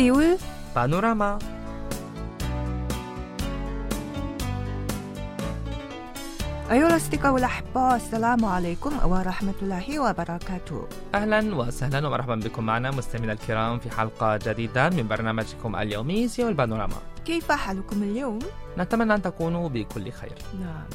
[0.00, 0.36] سيول.
[0.76, 1.38] بانوراما.
[6.70, 10.88] أيها الأصدقاء والأحباء السلام عليكم ورحمة الله وبركاته.
[11.14, 16.96] أهلا وسهلا ومرحبا بكم معنا مستمعينا الكرام في حلقة جديدة من برنامجكم اليومي سيول بانوراما
[17.24, 18.38] كيف حالكم اليوم؟
[18.78, 20.38] نتمنى أن تكونوا بكل خير.
[20.60, 20.88] نعم.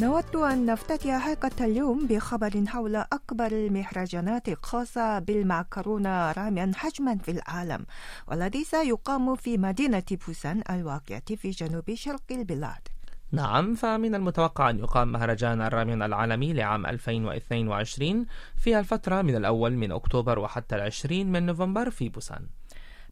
[0.00, 7.86] نود أن نفتتح حلقة اليوم بخبر حول أكبر المهرجانات الخاصة بالمعكرونة راميون حجما في العالم
[8.28, 12.88] والذي سيقام في مدينة بوسان الواقعة في جنوب شرق البلاد.
[13.32, 18.26] نعم فمن المتوقع أن يقام مهرجان الراميون العالمي لعام 2022
[18.56, 22.46] في الفترة من الأول من أكتوبر وحتى العشرين من نوفمبر في بوسان.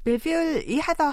[0.09, 0.65] بالفعل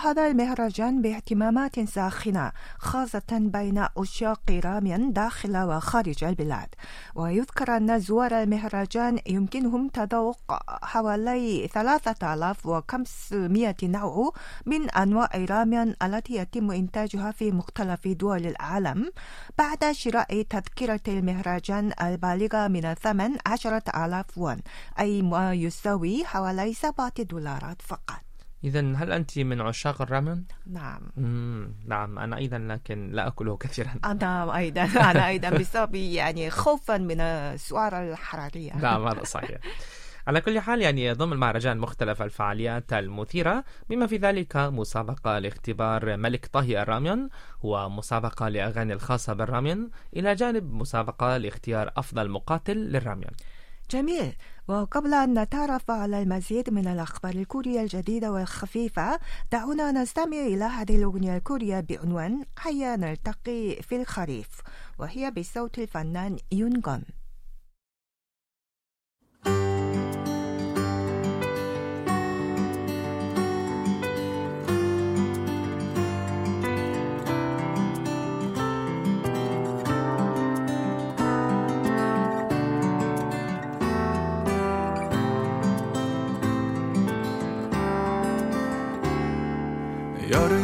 [0.04, 6.68] هذا المهرجان باهتمامات ساخنة خاصة بين عشاق راميان داخل وخارج البلاد.
[7.16, 10.38] ويذكر أن زوار المهرجان يمكنهم تذوق
[10.84, 14.34] حوالي 3500 نوع
[14.65, 19.12] من أنواع الراميان التي يتم إنتاجها في مختلف دول العالم.
[19.57, 24.57] بعد شراء تذكرة المهرجان البالغة من الثمن عشرة آلاف وون
[24.99, 28.24] أي ما يساوي حوالي سبعة دولارات فقط.
[28.66, 31.02] إذا هل أنت من عشاق الرامن؟ نعم.
[31.85, 32.20] نعم.
[32.20, 33.94] أنا أيضا لكن لا أكله كثيرا.
[34.12, 38.77] أنا أيضا أنا أيضا بسبب يعني خوفا من السعر الحرارية.
[38.77, 39.58] نعم هذا صحيح.
[40.27, 43.63] على كل حال يعني يضم المهرجان مختلف الفعاليات المثيرة.
[43.90, 47.30] بما في ذلك مسابقة لاختبار ملك طهي الراميون
[47.63, 53.32] ومسابقة لأغاني الخاصة بالراميون إلى جانب مسابقة لاختيار أفضل مقاتل للراميون
[53.91, 54.33] جميل.
[54.67, 59.19] وقبل أن نتعرف على المزيد من الأخبار الكورية الجديدة والخفيفة
[59.51, 64.61] دعونا نستمع إلى هذه الأغنية الكورية بعنوان هيا نلتقي في الخريف
[65.00, 67.03] وهي بصوت الفنان يونغون
[90.34, 90.55] Yarın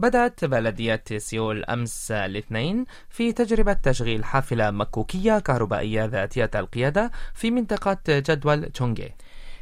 [0.00, 7.98] بدأت بلدية سيول أمس الاثنين في تجربة تشغيل حافلة مكوكية كهربائية ذاتية القيادة في منطقة
[8.08, 9.14] جدول تشونغي.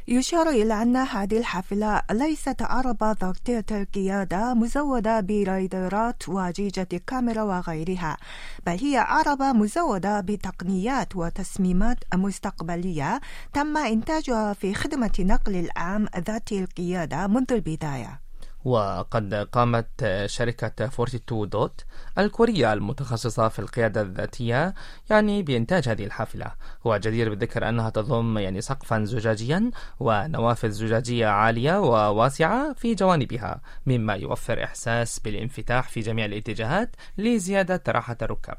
[0.07, 8.17] يشار إلى أن هذه الحافلة ليست عربة ذاتية القيادة مزودة برايدرات وجيجة كاميرا وغيرها
[8.65, 13.21] بل هي عربة مزودة بتقنيات وتصميمات مستقبلية
[13.53, 18.28] تم إنتاجها في خدمة نقل العام ذاتي القيادة منذ البداية.
[18.65, 21.85] وقد قامت شركة 42 دوت
[22.17, 24.73] الكورية المتخصصة في القيادة الذاتية
[25.09, 26.51] يعني بإنتاج هذه الحافلة.
[26.83, 34.63] وجدير بالذكر أنها تضم يعني سقفا زجاجيا ونوافذ زجاجية عالية وواسعة في جوانبها مما يوفر
[34.63, 38.57] إحساس بالانفتاح في جميع الاتجاهات لزيادة راحة الركاب.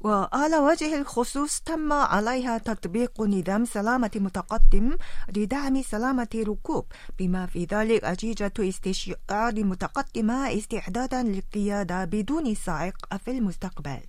[0.00, 4.96] وعلى وجه الخصوص تم عليها تطبيق نظام سلامة متقدم
[5.36, 6.84] لدعم سلامة الركوب
[7.18, 14.00] بما في ذلك أجهزة استشعار متقدمة استعدادا للقيادة بدون سائق في المستقبل.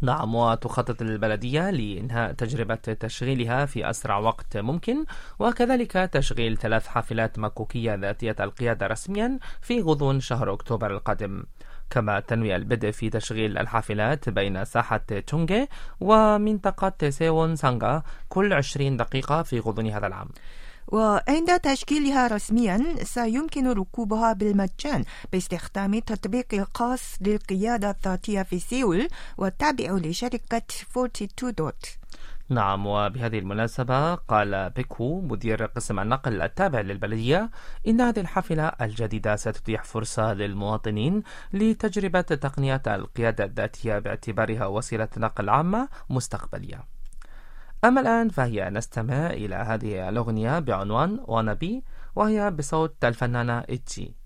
[0.00, 5.04] نعم وتخطط البلدية لإنهاء تجربة تشغيلها في أسرع وقت ممكن
[5.38, 11.44] وكذلك تشغيل ثلاث حافلات مكوكية ذاتية القيادة رسميا في غضون شهر أكتوبر القادم.
[11.90, 15.68] كما تنوي البدء في تشغيل الحافلات بين ساحة تشونغي
[16.00, 20.28] ومنطقة سيوون سانغا كل 20 دقيقة في غضون هذا العام.
[20.88, 29.08] وعند تشكيلها رسميا سيمكن ركوبها بالمجان باستخدام تطبيق خاص للقيادة الذاتية في سيول
[29.38, 31.86] والتابع لشركة 42 دوت.
[32.48, 37.50] نعم وبهذه المناسبة قال بيكو مدير قسم النقل التابع للبلدية
[37.88, 45.88] إن هذه الحافلة الجديدة ستتيح فرصة للمواطنين لتجربة تقنية القيادة الذاتية باعتبارها وسيلة نقل عامة
[46.10, 46.84] مستقبلية.
[47.84, 51.84] أما الآن فهي نستمع إلى هذه الأغنية بعنوان وانبي
[52.16, 54.23] وهي بصوت الفنانة إتشي.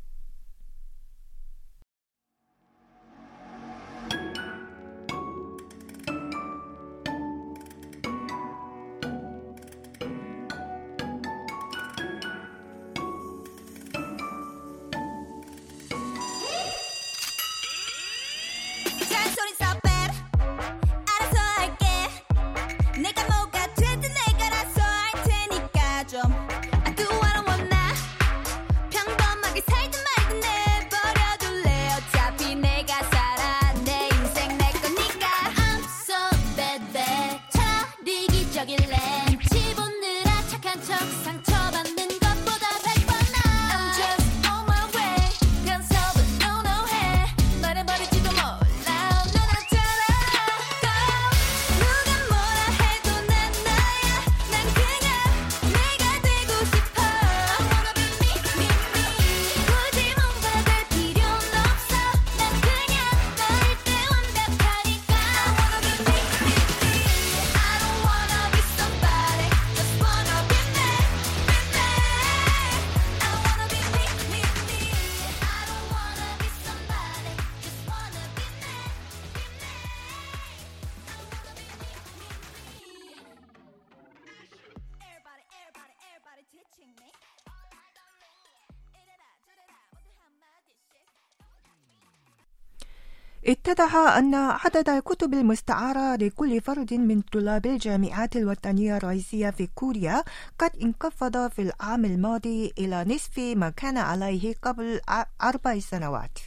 [93.46, 100.25] اتضح أن عدد الكتب المستعارة لكل فرد من طلاب الجامعات الوطنية الرئيسية في كوريا
[100.58, 105.00] قد انخفض في العام الماضي إلى نصف ما كان عليه قبل
[105.43, 106.38] أربع سنوات.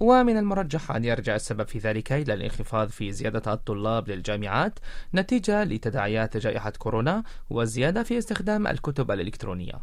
[0.00, 4.78] ومن المرجح أن يرجع السبب في ذلك إلى الانخفاض في زيادة الطلاب للجامعات
[5.14, 9.74] نتيجة لتداعيات جائحة كورونا والزيادة في استخدام الكتب الإلكترونية.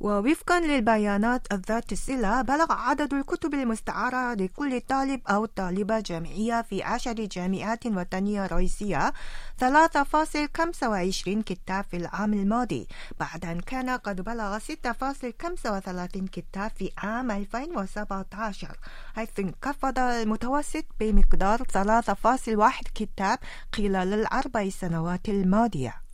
[0.00, 7.12] ووفقا للبيانات الذات الصلة بلغ عدد الكتب المستعارة لكل طالب أو طالبة جامعية في عشر
[7.12, 9.12] جامعات وطنية رئيسية
[9.60, 12.88] 3.25 كتاب في العام الماضي.
[13.20, 18.76] بعد أن كان قد بلغ 6.35 كتاب في عام 2017
[19.14, 23.38] حيث انخفض المتوسط بمقدار 3.1 كتاب
[23.74, 26.09] خلال الأربع سنوات الماضية.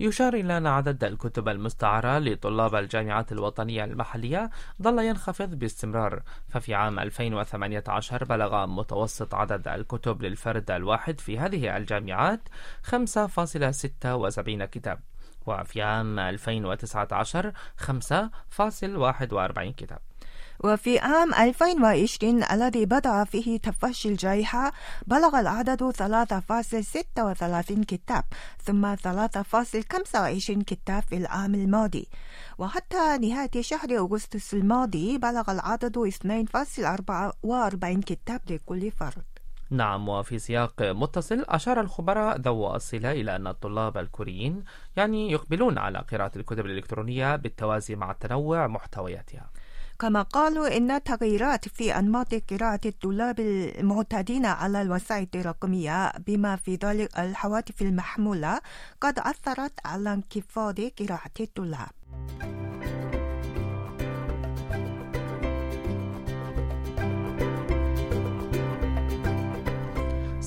[0.00, 4.50] يشار إلى أن عدد الكتب المستعارة لطلاب الجامعات الوطنية المحلية
[4.82, 12.40] ظل ينخفض باستمرار ففي عام 2018 بلغ متوسط عدد الكتب للفرد الواحد في هذه الجامعات
[12.84, 15.00] 5.76 كتاب
[15.46, 20.09] وفي عام 2019 5.41 كتاب.
[20.64, 24.72] وفي عام 2020 الذي بدأ فيه تفشي الجائحة
[25.06, 28.24] بلغ العدد 3.36 كتاب
[28.62, 32.08] ثم 3.25 كتاب في العام الماضي.
[32.58, 39.24] وحتى نهاية شهر أغسطس الماضي بلغ العدد 2.44 كتاب لكل فرد.
[39.70, 44.64] نعم وفي سياق متصل أشار الخبراء ذو الصلة إلى أن الطلاب الكوريين
[44.96, 49.50] يعني يقبلون على قراءة الكتب الإلكترونية بالتوازي مع تنوع محتوياتها.
[50.00, 57.18] كما قالوا إن التغييرات في أنماط قراءة الطلاب المعتادين على الوسائل الرقمية بما في ذلك
[57.18, 58.60] الهواتف المحمولة
[59.00, 61.90] قد أثرت على انخفاض قراءة الطلاب.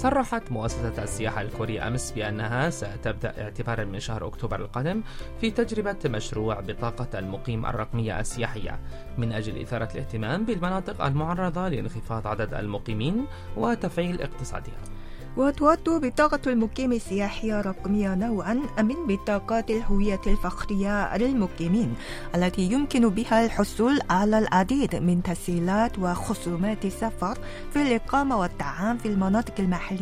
[0.03, 5.01] صرحت مؤسسة السياحة الكورية أمس بأنها ستبدأ اعتبارا من شهر أكتوبر القادم
[5.41, 8.79] في تجربة مشروع بطاقة المقيم الرقمية السياحية
[9.17, 13.25] من أجل إثارة الاهتمام بالمناطق المعرضة لانخفاض عدد المقيمين
[13.57, 15.03] وتفعيل اقتصادها.
[15.37, 21.93] وتعد بطاقة المقيم السياحية رقمية نوعا من بطاقات الهوية الفخرية للمقيمين
[22.35, 27.37] التي يمكن بها الحصول على العديد من تسهيلات وخصومات السفر
[27.73, 29.92] في الإقامة والطعام في المناطق المحلية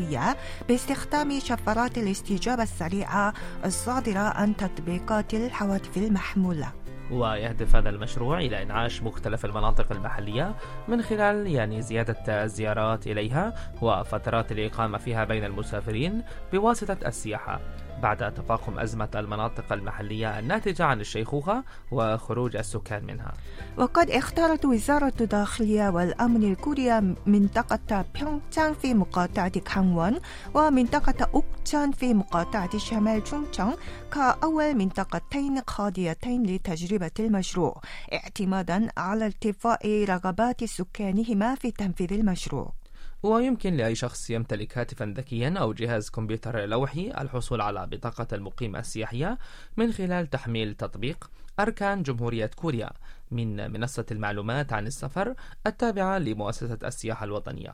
[0.67, 3.33] باستخدام شفرات الاستجابة السريعة
[3.65, 6.73] الصادرة عن تطبيقات الهواتف المحمولة.
[7.11, 10.55] ويهدف هذا المشروع إلى إنعاش مختلف المناطق المحلية
[10.87, 17.59] من خلال يعني زيادة الزيارات إليها وفترات الإقامة فيها بين المسافرين بواسطة السياحة
[18.01, 23.33] بعد تفاقم أزمة المناطق المحلية الناتجة عن الشيخوخة وخروج السكان منها.
[23.77, 30.19] وقد اختارت وزارة الداخلية والأمن الكورية منطقة بيونغجان في مقاطعة كانوون
[30.53, 33.77] ومنطقة أوكجان في مقاطعة شمال چونغچong
[34.13, 37.81] كأول منطقتين خاضيتين لتجربة المشروع
[38.13, 42.80] اعتمادا على ارتفاع رغبات سكانهما في تنفيذ المشروع.
[43.23, 49.37] ويمكن لأي شخص يمتلك هاتفا ذكيا أو جهاز كمبيوتر لوحي الحصول على بطاقة المقيم السياحية
[49.77, 52.89] من خلال تحميل تطبيق أركان جمهورية كوريا
[53.31, 55.35] من منصة المعلومات عن السفر
[55.67, 57.73] التابعة لمؤسسة السياحة الوطنية.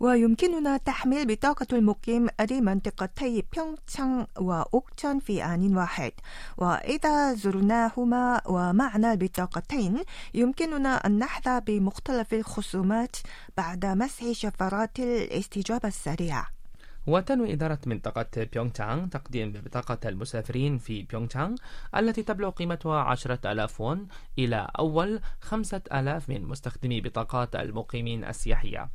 [0.00, 6.12] ويمكننا تحميل بطاقة المقيم لمنطقتي بيونغچang وأوكجان في آن واحد.
[6.56, 10.02] وإذا زرناهما ومعنا البطاقتين
[10.34, 13.16] يمكننا أن نحظى بمختلف الخصومات
[13.56, 16.58] بعد مسح شفرات الاستجابة السريعة.
[17.06, 21.56] وتنوي إدارة منطقة بيونغتانغ تقديم بطاقة المسافرين في بيونغتانغ
[21.96, 28.88] التي تبلغ قيمتها عشرة ألاف وون إلى أول خمسة ألاف من مستخدمي بطاقات المقيمين السياحية.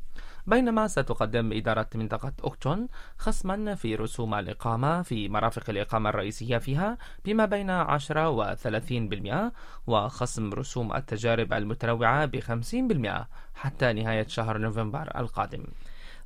[0.48, 7.46] بينما ستقدم إدارة منطقة أوكتون خصما في رسوم الإقامة في مرافق الإقامة الرئيسية فيها بما
[7.46, 9.52] بين 10 و 30%
[9.88, 15.64] وخصم رسوم التجارب المتنوعة ب 50% حتى نهاية شهر نوفمبر القادم.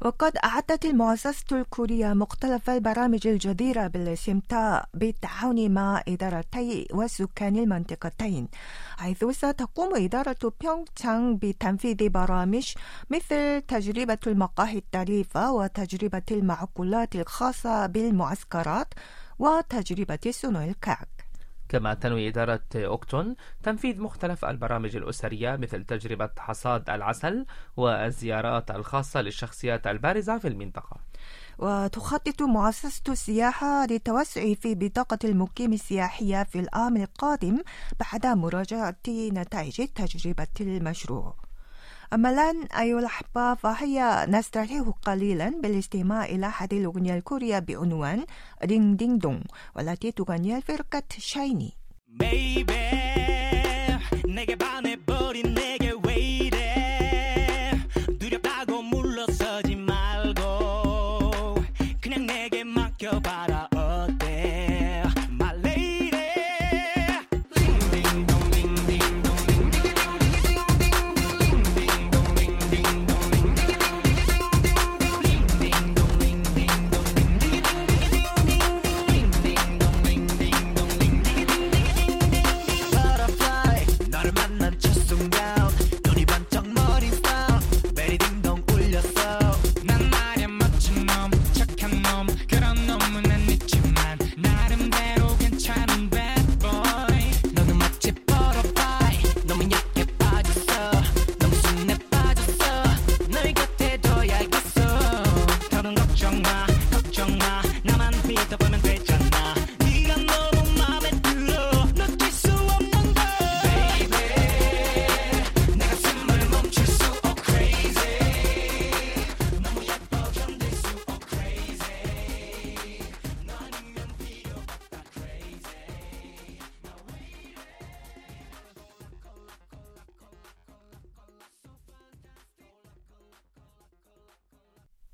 [0.01, 8.47] وقد أعدت المؤسسة الكورية مختلف البرامج الجديرة بالاستمتاع بالتعاون مع إدارتي وسكان المنطقتين
[8.97, 12.73] حيث ستقوم إدارة بيونغتشانغ بتنفيذ برامج
[13.09, 18.93] مثل تجربة المقاهي الطريفة وتجربة المعقولات الخاصة بالمعسكرات
[19.39, 21.16] وتجربة صنع الكعك.
[21.69, 27.45] كما تنوي إدارة أوكتون تنفيذ مختلف البرامج الأسرية مثل تجربة حصاد العسل
[27.77, 30.97] والزيارات الخاصة للشخصيات البارزة في المنطقة.
[31.59, 37.57] وتخطط مؤسسة السياحة للتوسع في بطاقة المقيم السياحية في العام القادم
[37.99, 41.46] بعد مراجعة نتائج تجربة المشروع.
[42.13, 48.25] أما الآن أيها الأحباب فهيا نستريح قليلا بالاستماع إلى أحد الأغنية الكورية بعنوان
[48.65, 49.41] رينج دينج دونغ
[49.75, 51.73] والتي تغنيها الفرقة شايني.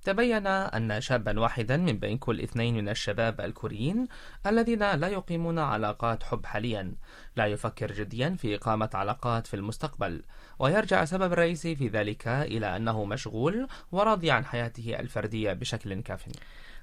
[0.04, 4.08] تبين أن شابا واحدا من بين كل اثنين من الشباب الكوريين
[4.48, 6.94] الذين لا يقيمون علاقات حب حاليا
[7.36, 10.24] لا يفكر جديا في إقامة علاقات في المستقبل.
[10.60, 16.26] ويرجع السبب الرئيسي في ذلك إلى أنه مشغول وراضي عن حياته الفردية بشكل كاف.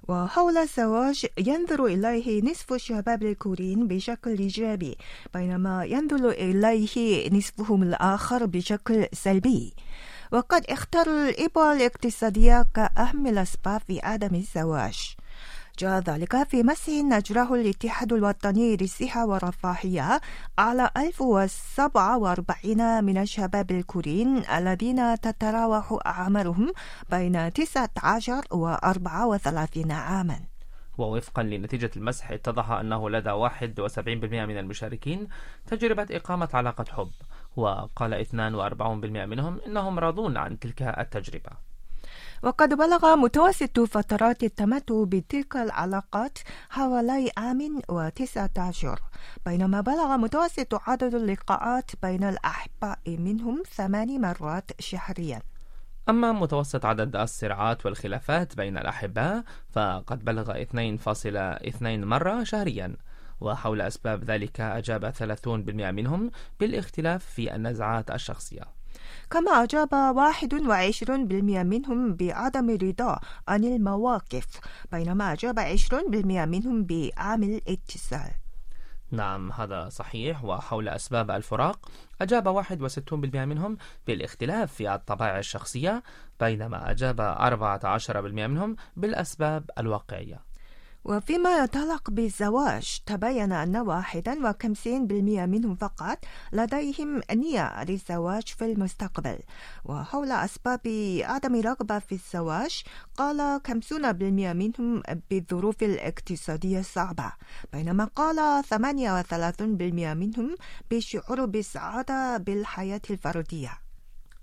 [0.08, 4.96] وحول الزواج ينظر إليه نصف الشباب الكوريين بشكل إيجابي
[5.34, 9.74] بينما ينظر إليه نصفهم الآخر بشكل سلبي.
[10.32, 15.14] وقد اختاروا الإبوة الاقتصادية كأهم الأسباب في عدم الزواج.
[15.78, 20.20] جاء ذلك في مسح أجراه الاتحاد الوطني للصحة والرفاهية
[20.58, 26.72] على 1047 من الشباب الكوريين الذين تتراوح أعمارهم
[27.10, 30.40] بين 19 و 34 عاماً.
[30.98, 35.28] ووفقا لنتيجة المسح اتضح أنه لدى 71% من المشاركين
[35.66, 37.10] تجربة إقامة علاقة حب.
[37.56, 41.70] وقال 42% منهم إنهم راضون عن تلك التجربة.
[42.42, 46.38] وقد بلغ متوسط فترات التمتع بتلك العلاقات
[46.70, 49.00] حوالي عام وتسعة أشهر
[49.46, 55.42] بينما بلغ متوسط عدد اللقاءات بين الأحباء منهم ثماني مرات شهريا.
[56.08, 62.96] أما متوسط عدد الصراعات والخلافات بين الأحباء فقد بلغ 2.2 مرة شهريا.
[63.40, 65.46] وحول أسباب ذلك أجاب 30%
[65.90, 66.30] منهم
[66.60, 68.62] بالاختلاف في النزعات الشخصية.
[69.30, 74.46] كما أجاب 21% منهم بعدم الرضا عن المواقف
[74.92, 78.30] بينما أجاب 20% منهم بعامل اتصال
[79.12, 80.44] نعم هذا صحيح.
[80.44, 81.88] وحول أسباب الفراق
[82.20, 86.02] أجاب 61% منهم بالاختلاف في الطبائع الشخصية
[86.40, 90.49] بينما أجاب 14% منهم بالأسباب الواقعية.
[91.04, 96.18] وفيما يتعلق بالزواج تبين أن 51% منهم فقط
[96.52, 99.38] لديهم نية للزواج في المستقبل.
[99.84, 100.80] وحول أسباب
[101.22, 102.82] عدم الرغبة في الزواج
[103.16, 103.72] قال 50%
[104.52, 107.32] منهم بالظروف الاقتصادية الصعبة.
[107.72, 110.54] بينما قال 38% منهم
[110.90, 113.78] بالشعور بالسعادة بالحياة الفردية.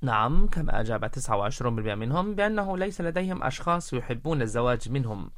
[0.01, 5.31] نعم كما أجاب 29% منهم بأنه ليس لديهم أشخاص يحبون الزواج منهم.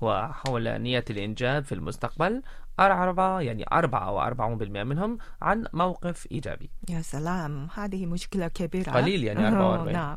[0.00, 2.42] وحول نية الإنجاب في المستقبل
[2.80, 6.70] أعرب يعني 44% منهم عن موقف إيجابي.
[6.88, 8.90] يا سلام هذه مشكلة كبيرة.
[8.90, 10.16] قليل يعني 44 نعم.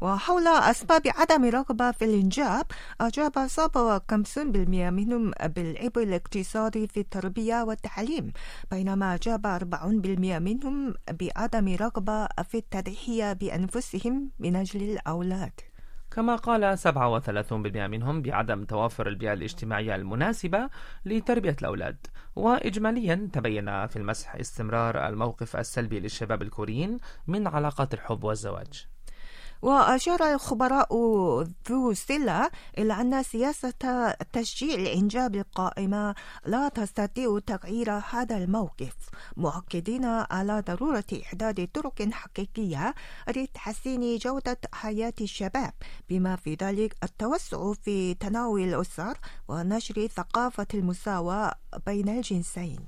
[0.00, 2.66] وحول أسباب عدم الرغبة في الإنجاب
[3.00, 4.38] أجاب 57%
[4.90, 8.32] منهم بالعبء الاقتصادي في التربية والتعليم
[8.70, 9.84] بينما أجاب 40%
[10.40, 15.73] منهم بعدم الرغبة في التضحية بأنفسهم من أجل الأولاد.
[16.10, 20.70] كما قال 37% منهم بعدم توافر البيئة الاجتماعية المناسبة
[21.04, 22.06] لتربية الأولاد.
[22.36, 28.93] وإجماليا تبين في المسح استمرار الموقف السلبي للشباب الكوريين من علاقات الحب والزواج.
[29.64, 30.88] وأشار الخبراء
[31.68, 36.14] ذو سلة إلى أن سياسة تشجيع الإنجاب القائمة
[36.46, 38.96] لا تستطيع تغيير هذا الموقف
[39.36, 42.94] مؤكدين على ضرورة إحداد طرق حقيقية
[43.36, 45.72] لتحسين جودة حياة الشباب
[46.08, 49.18] بما في ذلك التوسع في تناول الأسر
[49.48, 51.54] ونشر ثقافة المساواة
[51.86, 52.78] بين الجنسين.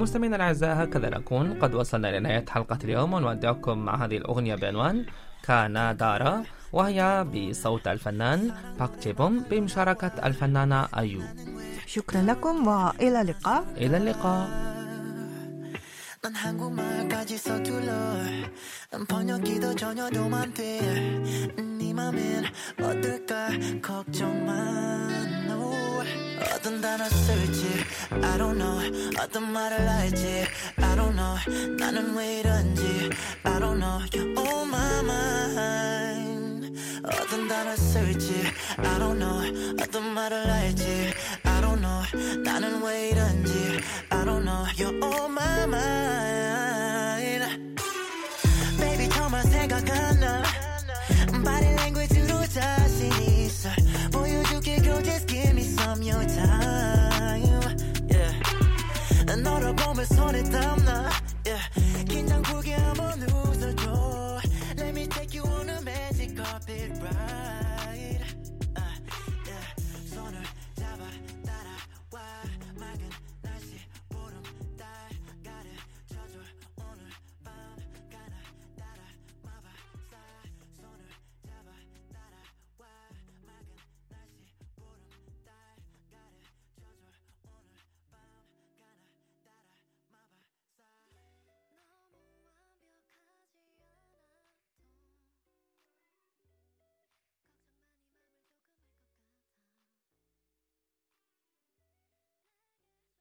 [0.00, 5.06] مستمعينا الاعزاء هكذا نكون قد وصلنا لنهايه حلقه اليوم ونودعكم مع هذه الاغنيه بعنوان
[5.42, 11.22] كانا دارا وهي بصوت الفنان باك جيبوم بمشاركه الفنانه ايو
[11.86, 14.76] شكرا لكم وإلى اللقاء الى اللقاء
[16.26, 17.92] 난 한국말까지 서툴러
[18.90, 22.44] 난 번역기도 전혀 도움 안돼네 맘엔
[22.80, 25.29] 어떨까 걱정만
[26.70, 26.70] 오.
[26.70, 28.80] 어떤 단어 쓸지 I don't know
[29.20, 30.44] 어떤 말을 할지
[30.76, 33.10] I don't know 나는 왜 이런지
[33.44, 38.44] I don't know You're on my mind 어떤 단어 쓸지
[38.78, 41.12] I don't know 어떤 말을 할지
[41.44, 43.80] I don't know 나는 왜 이런지
[44.10, 46.19] I don't know You're on my mind